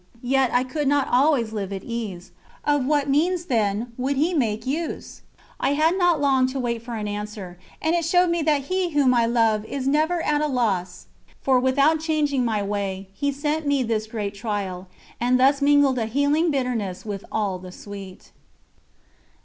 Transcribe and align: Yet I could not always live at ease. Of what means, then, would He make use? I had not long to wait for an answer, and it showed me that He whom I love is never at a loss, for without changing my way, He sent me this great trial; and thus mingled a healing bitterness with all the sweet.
Yet 0.23 0.49
I 0.51 0.63
could 0.63 0.87
not 0.87 1.07
always 1.11 1.53
live 1.53 1.71
at 1.71 1.83
ease. 1.83 2.31
Of 2.65 2.87
what 2.87 3.07
means, 3.07 3.45
then, 3.45 3.91
would 3.99 4.15
He 4.15 4.33
make 4.33 4.65
use? 4.65 5.21
I 5.59 5.73
had 5.73 5.95
not 5.95 6.19
long 6.19 6.47
to 6.47 6.59
wait 6.59 6.81
for 6.81 6.95
an 6.95 7.07
answer, 7.07 7.59
and 7.79 7.93
it 7.93 8.03
showed 8.03 8.31
me 8.31 8.41
that 8.41 8.63
He 8.63 8.93
whom 8.93 9.13
I 9.13 9.27
love 9.27 9.63
is 9.63 9.87
never 9.87 10.19
at 10.23 10.41
a 10.41 10.47
loss, 10.47 11.05
for 11.39 11.59
without 11.59 11.99
changing 11.99 12.43
my 12.43 12.63
way, 12.63 13.09
He 13.13 13.31
sent 13.31 13.67
me 13.67 13.83
this 13.83 14.07
great 14.07 14.33
trial; 14.33 14.87
and 15.19 15.39
thus 15.39 15.61
mingled 15.61 15.99
a 15.99 16.07
healing 16.07 16.49
bitterness 16.49 17.05
with 17.05 17.23
all 17.31 17.59
the 17.59 17.71
sweet. 17.71 18.31